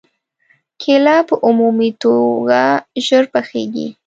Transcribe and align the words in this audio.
کېله 0.81 1.15
په 1.27 1.35
عمومي 1.47 1.89
توګه 2.03 2.63
ژر 3.05 3.23
پخېږي. 3.33 3.87